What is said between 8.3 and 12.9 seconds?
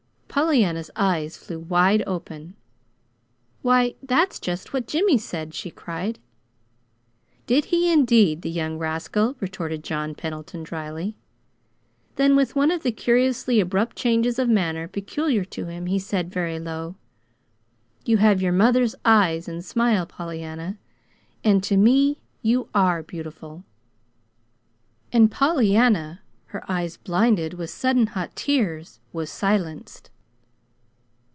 the young rascal!" retorted John Pendleton, dryly. Then, with one of